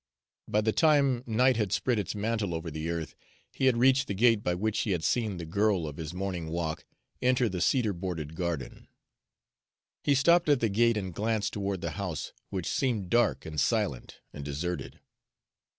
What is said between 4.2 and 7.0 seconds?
by which he had seen the girl of his morning walk